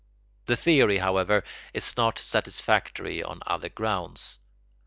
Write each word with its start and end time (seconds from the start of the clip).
The 0.45 0.55
theory, 0.55 0.97
however, 0.97 1.43
is 1.75 1.95
not 1.95 2.17
satisfactory 2.17 3.21
on 3.21 3.41
other 3.45 3.69
grounds. 3.69 4.39